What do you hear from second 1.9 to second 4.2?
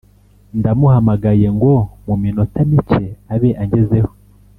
muminota mike abe angezeho